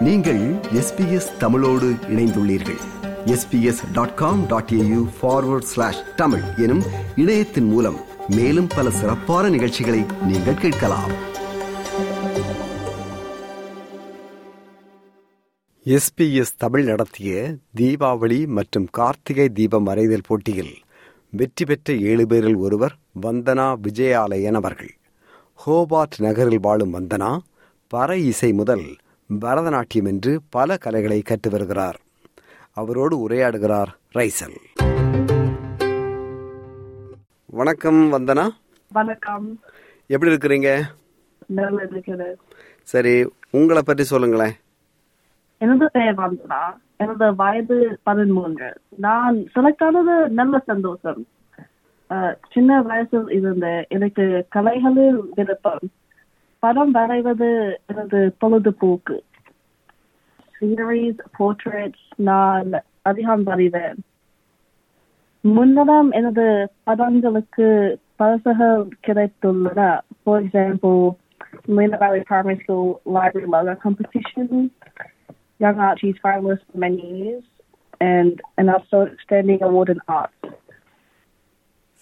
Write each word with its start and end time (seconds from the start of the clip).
நீங்கள் 0.00 0.54
எஸ்பிஎஸ் 0.54 1.36
தமிழோடு 1.36 1.90
இணைந்துள்ளீர்கள். 2.08 2.78
SBS 3.24 3.92
dot 3.92 4.14
com 4.14 4.46
dot 4.46 4.70
AU 4.72 5.08
forward 5.22 5.60
slash 5.60 6.14
Tamil 6.16 6.42
எனும் 6.56 6.82
இணையத்தின் 7.16 7.64
மூலம் 7.64 7.96
மேலும் 8.28 8.66
பல 8.66 8.90
சிறப்பான 8.90 9.48
நிகழ்ச்சிகளை 9.48 10.04
நீங்கள் 10.22 10.54
கேட்கலாம். 10.54 11.10
எஸ்பிஎஸ் 15.84 16.54
தமிழ் 16.56 16.84
நடத்திய 16.84 17.54
தீபாவளி 17.76 18.46
மற்றும் 18.46 18.88
கார்த்திகை 18.90 19.48
தீபம் 19.48 19.86
அறைதல் 19.86 20.24
போட்டியில் 20.26 20.74
வெற்றி 21.30 21.64
பெற்ற 21.64 21.94
ஏழு 21.94 22.26
பேரில் 22.26 22.56
ஒருவர் 22.56 22.94
வந்தனா 23.22 23.76
விஜயாலயன் 23.82 24.52
அவர்கள். 24.52 24.94
ஹோபார்ட் 25.66 26.18
நகரில் 26.18 26.60
வாழும் 26.60 26.94
வந்தனா 26.94 27.38
பறை 27.88 28.26
இசை 28.26 28.52
முதல் 28.52 28.96
பரதநாட்டியம் 29.34 30.06
என்று 30.06 30.40
பல 30.50 30.76
கலைகளை 30.76 31.20
கற்று 31.20 31.50
வருகிறார். 31.50 32.00
அவரோடு 32.72 33.28
உரையாடுகிறார் 33.28 33.90
ரைசல். 34.14 34.56
வணக்கம் 37.46 38.12
வந்தனா? 38.12 38.48
வணக்கம். 38.92 39.60
எப்படி 40.06 40.32
இருக்கிறீங்க? 40.32 40.82
சரி 42.82 43.32
உங்களை 43.50 43.82
பற்றி 43.84 44.02
சொல்லுங்களேன். 44.02 44.52
எனது 45.58 45.90
பெயர் 45.90 46.18
வந்தனா. 46.18 46.76
எனது 46.96 47.34
வயது 47.34 47.98
பதிமூன்று. 48.02 48.80
நான் 48.96 49.36
செலக்ட் 49.54 49.84
ஆனது 49.84 50.28
நல்ல 50.28 50.58
சந்தோஷம். 50.58 51.26
சின்ன 52.52 52.82
வயசில் 52.82 53.28
இருந்த 53.28 53.86
எனக்கு 53.88 54.46
கலைகளில் 54.48 55.20
விருப்பம். 55.34 55.80
படம் 56.63 56.91
வரைவது 56.91 57.49
எனது 57.85 58.19
பொழுதுபோக்கு 58.37 59.17
சீனரிஸ் 60.55 61.21
போர்ட்ரேட்ஸ் 61.37 62.07
நான் 62.29 62.71
அதிகம் 63.01 63.45
வரைவேன் 63.45 63.99
முன்னரம் 65.43 66.11
எனது 66.11 66.45
படங்களுக்கு 66.83 67.67
பரிசுகள் 68.15 68.83
கிடைத்துள்ளன 69.07 69.89
for 70.23 70.41
example 70.43 71.01
Lena 71.67 71.97
Valley 71.97 72.21
Primary 72.21 72.59
School 72.59 73.01
Library 73.05 73.47
Logo 73.47 73.75
Competition, 73.75 74.71
Young 75.59 75.79
Archie's 75.79 76.15
finalist 76.23 76.61
for 76.65 76.77
many 76.77 77.17
years, 77.17 77.43
and 78.01 78.41
an 78.57 78.69
outstanding 78.69 79.61
award 79.61 79.89
in 79.89 79.99
arts. 80.07 80.33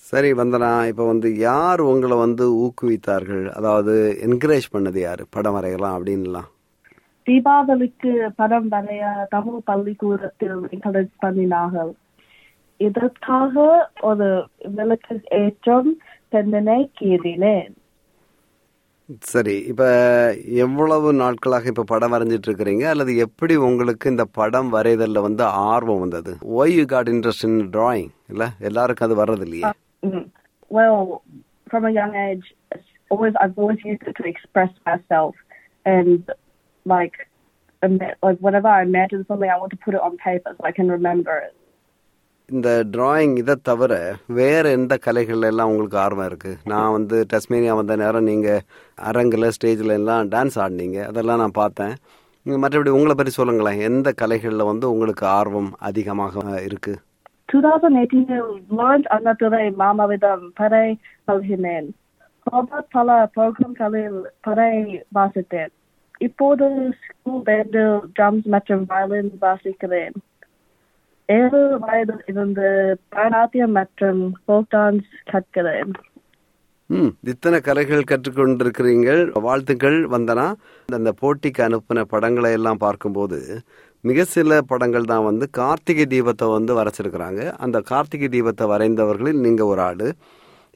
சரி 0.09 0.31
வந்தனா 0.39 0.71
இப்போ 0.91 1.05
வந்து 1.11 1.29
யார் 1.49 1.81
உங்களை 1.91 2.17
வந்து 2.17 2.45
ஊக்குவித்தார்கள்? 2.65 3.45
அதாவது 3.59 3.93
என்கரேஜ் 4.27 4.67
பண்ணது 4.75 4.99
யார்? 5.01 5.23
படம் 5.37 5.57
வரையலாம் 5.57 5.95
அப்படின்லாம் 5.97 6.51
தீபாவளிக்கு 7.27 8.11
படம் 8.41 8.67
வரைய 8.73 9.05
தமிழ் 9.35 9.63
பள்ளிக்கூடத்தில் 9.69 10.59
என்கரேஜ் 10.75 11.15
பண்ணினார்கள். 11.25 11.93
இதற்காக 12.81 13.55
ஒரு 14.09 14.29
விளக்கு 14.77 15.15
ஏற்றம் 15.41 15.91
தண்டனை 16.35 16.77
கீறினேன் 17.01 17.73
சரி 19.31 19.55
இப்போ 19.71 19.89
எவ்வளவு 20.65 21.09
நாட்களாக 21.23 21.69
இப்போ 21.73 21.85
படம் 21.91 22.13
வரைஞ்சிட்டு 22.15 22.49
இருக்கிறீங்க 22.49 22.85
அல்லது 22.93 23.13
எப்படி 23.27 23.55
உங்களுக்கு 23.69 24.13
இந்த 24.13 24.25
படம் 24.39 24.71
வரைதல்ல 24.77 25.23
வந்து 25.27 25.45
ஆர்வம் 25.73 26.03
வந்தது? 26.05 26.33
Why 26.61 26.77
you 26.79 26.85
got 26.93 27.11
interest 27.15 27.47
in 27.49 27.59
drawing 27.77 28.13
இல்லை 28.33 28.49
எல்லாருக்கும் 28.69 29.09
அது 29.09 29.21
வர்றது 29.23 29.45
இல்லையே 29.49 29.73
Mm. 30.05 30.31
Well, 30.75 31.07
from 31.73 31.85
a 31.87 31.93
young 31.93 32.29
age, 32.29 32.55
always 33.15 33.33
I've 33.35 33.53
always 33.57 33.79
used 33.85 34.09
it 34.09 34.13
to 34.13 34.33
express 34.33 34.71
myself, 34.85 35.31
and 35.85 36.31
like, 36.89 37.11
ima- 37.87 38.15
like 38.23 38.37
whenever 38.43 38.67
I 38.67 38.87
imagine 38.87 39.23
something, 39.29 39.47
I 39.47 39.59
want 39.59 39.67
to 39.67 39.91
put 39.91 39.95
it 39.95 40.01
on 40.01 40.17
paper 40.25 40.49
so 40.49 40.57
I 40.59 40.73
can 40.77 40.91
remember 40.91 41.41
it. 41.47 41.53
இந்த 42.53 42.85
drawing 42.91 43.37
இதை 43.37 43.55
தவிர 43.63 44.17
வேற 44.27 44.71
எந்த 44.71 44.97
கலைகள் 44.97 45.43
எல்லாம் 45.43 45.69
உங்களுக்கு 45.69 45.99
ஆர்வம் 45.99 46.27
இருக்கு? 46.27 46.57
நான் 46.65 46.93
வந்து 46.93 47.27
டஸ்மேனியா 47.33 47.75
வந்த 47.75 47.97
நேரம் 47.97 48.23
நீங்க 48.23 48.63
அரங்கில் 48.95 49.51
ஸ்டேஜ்ல 49.51 49.87
எல்லாம் 49.87 50.29
டான்ஸ் 50.29 50.57
ஆடினீங்க. 50.57 51.07
அதெல்லாம் 51.07 51.39
நான் 51.39 51.51
பார்த்தேன். 51.51 51.95
மற்றபடி 52.45 52.89
உங்களை 52.89 53.15
பற்றி 53.17 53.31
சொல்லுங்களேன். 53.31 53.81
எந்த 53.81 54.13
கலைகளில் 54.13 54.63
வந்து 54.63 54.91
உங்களுக்கு 54.91 55.27
ஆர்வம் 55.27 55.73
அதிகமாக 55.79 56.63
இருக்கு? 56.63 56.99
2018 57.49 58.39
launch 58.71 59.07
anaturai 59.09 59.75
mamavidam 59.75 60.55
Pare 60.55 60.99
palhinen. 61.29 61.93
Robert 62.47 62.91
pala 62.91 63.29
program 63.29 63.75
kalil 63.77 64.15
parai 64.43 64.75
vasiten. 65.13 65.71
இப்போது 66.21 66.67
ஸ்கூல் 66.99 67.41
பேண்டில் 67.47 67.95
ட்ரம்ஸ் 68.17 68.47
மற்றும் 68.55 68.83
வயலின் 68.91 69.31
வாசிக்கிறேன் 69.41 70.15
ஏழு 71.29 71.61
வயதில் 71.83 72.23
இருந்து 72.31 72.69
பரநாட்டியம் 73.15 73.75
மற்றும் 73.79 74.21
ஃபோக் 74.39 74.69
டான்ஸ் 74.75 75.09
கற்கிறேன் 75.33 75.93
ம் 76.91 77.11
இத்தனை 77.33 77.59
கலைகள் 77.61 78.09
கற்றுக்கொண்டிருக்கிறீங்கள் 78.11 79.23
வாழ்த்துக்கள் 79.47 79.99
வந்தனா 80.15 80.47
அந்த 80.89 81.13
போட்டிக்கு 81.21 81.63
அனுப்பின 81.67 82.05
படங்களை 82.13 82.53
எல்லாம் 82.59 82.83
பார்க்கும்போது 82.87 83.41
மிக 84.09 84.25
சில 84.33 84.57
படங்கள் 84.71 85.11
தான் 85.11 85.27
வந்து 85.27 85.47
கார்த்திகை 85.59 86.05
தீபத்தை 86.15 86.47
வந்து 86.55 86.73
வரைச்சிருக்கிறாங்க. 86.79 87.43
அந்த 87.65 87.79
கார்த்திகை 87.91 88.29
தீபத்தை 88.35 88.65
வரைந்தவர்களில் 88.73 89.39
நீங்க 89.45 89.63
ஒரு 89.73 89.81
ஆடு 89.89 90.09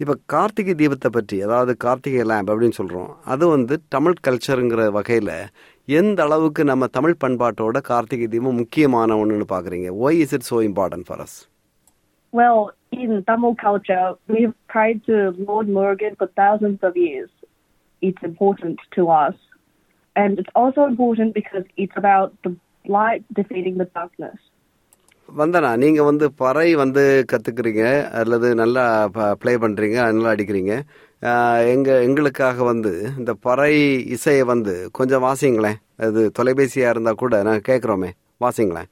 இப்ப 0.02 0.14
கார்த்திகை 0.32 0.74
தீபத்தை 0.80 1.08
பற்றி 1.16 1.36
அதாவது 1.46 1.72
கார்த்திகை 1.84 2.22
லேம்ப் 2.30 2.50
அப்படின்னு 2.52 2.78
சொல்றோம். 2.80 3.10
அது 3.32 3.44
வந்து 3.54 3.74
தமிழ் 3.94 4.22
கல்ச்சருங்கிற 4.26 4.82
வகையில 4.98 5.32
எந்த 5.98 6.22
அளவுக்கு 6.26 6.64
நம்ம 6.70 6.86
தமிழ் 6.96 7.20
பண்பாட்டோட 7.24 7.80
கார்த்திகை 7.90 8.28
தீபம் 8.34 8.58
முக்கியமான 8.62 9.16
ஒண்ணுன்னு 9.22 9.46
பாக்குறீங்க? 9.54 9.90
Why 10.04 10.20
is 10.24 10.34
it 10.38 10.48
so 10.50 10.60
important 10.70 11.08
for 11.10 11.22
us 11.26 11.38
Well, 12.32 12.58
in 13.02 13.10
Tamil 13.28 13.54
culture, 13.66 14.06
we've 14.32 14.54
tried 14.72 14.98
to 15.06 15.16
Lord 15.48 15.66
Murugan 15.76 16.14
for 16.20 16.26
thousands 16.40 16.80
of 16.88 16.94
years. 17.04 17.30
It's 18.02 18.22
important 18.30 18.78
to 18.96 19.02
us. 19.24 19.36
And 20.16 20.32
it's 20.40 20.54
also 20.60 20.80
important 20.92 21.30
because 21.40 21.64
it's 21.82 21.96
about 22.02 22.28
the 22.46 22.52
light 22.84 23.24
defeating 23.34 23.76
the 23.76 23.88
darkness. 23.94 24.38
Vandana 25.28 25.76
நீங்க 25.76 26.02
வந்து 26.02 26.32
பறை 26.32 26.74
வந்து 26.74 27.24
கத்துக்கிறீங்க 27.32 27.82
அல்லது 28.10 28.54
நல்லா 28.54 28.84
play 29.40 29.56
பண்றீங்க 29.56 29.96
நல்லா 30.08 30.28
அடிக்கிறீங்க. 30.34 30.74
ஆஹ், 31.22 31.66
எங்க 31.66 32.02
எங்களுக்காக 32.02 32.62
வந்து 32.62 32.92
இந்த 33.18 33.34
பறை 33.40 33.72
இசையை 34.06 34.42
வந்து 34.42 34.90
கொஞ்சம் 34.90 35.22
வாசிங்களேன். 35.22 35.78
அது 35.98 36.30
தொலைபேசியா 36.38 36.88
இருந்தா 36.90 37.12
கூட 37.12 37.42
நான் 37.42 37.66
கேட்குறோமே 37.68 38.10
வாசிங்களேன். 38.40 38.88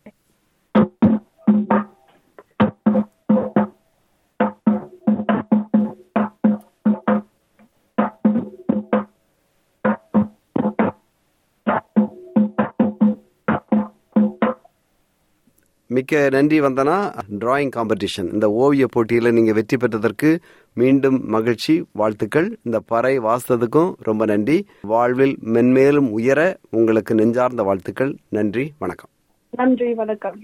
மிக்க 15.88 16.28
நன்றி 16.28 16.60
வந்தனா 16.60 17.14
டிராயிங் 17.38 17.70
காம்படிஷன் 17.76 18.32
இந்த 18.32 18.50
ஓவிய 18.50 18.86
போட்டியில 18.97 19.32
நீங்க 19.32 19.52
வெற்றி 19.52 19.76
பெற்றதற்கு 19.76 20.41
மீண்டும் 20.72 21.28
மகிழ்ச்சி 21.28 21.84
வாழ்த்துக்கள். 21.92 22.58
இந்த 22.62 22.80
பறை 22.80 23.20
வாசித்ததுக்கும் 23.20 23.92
ரொம்ப 23.98 24.24
நன்றி. 24.24 24.66
வாழ்வில் 24.80 25.38
மென்மேலும் 25.44 26.10
உயர 26.10 26.58
உங்களுக்கு 26.70 27.14
நெஞ்சார்ந்த 27.14 27.62
வாழ்த்துக்கள். 27.62 28.16
நன்றி 28.28 28.72
வணக்கம். 28.78 29.10
Nandri 29.56 29.94
Vanakkam. 29.94 30.34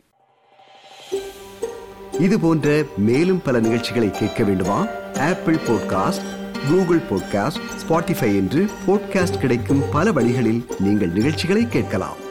இது 2.21 2.41
போன்ற 2.41 2.83
மேலும் 2.97 3.41
பல 3.45 3.61
நிகழ்ச்சிகளை 3.61 4.11
கேட்க 4.11 4.45
வேண்டுமா? 4.45 4.87
Apple 5.19 5.55
podcast 5.55 6.31
Google 6.71 7.01
podcast 7.11 7.63
Spotify 7.89 8.37
என்று 8.37 8.67
பாட்காஸ்ட் 8.87 9.41
கிடைக்கும் 9.41 9.83
பல 9.93 10.13
வழிகளில் 10.13 10.65
நீங்கள் 10.79 11.09
நிகழ்ச்சிகளை 11.09 11.69
கேட்கலாம். 11.69 12.22